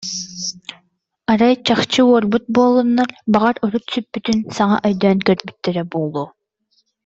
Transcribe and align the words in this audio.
Арай, 1.31 1.55
чахчы, 1.67 2.01
уорбут 2.09 2.43
буоллуннар, 2.55 3.09
баҕар, 3.33 3.55
урут 3.65 3.85
сүппүтүн 3.93 4.39
саҥа 4.55 4.77
өйдөөн 4.87 5.19
көрбүттэрэ 5.27 5.83
буолуо 5.91 6.27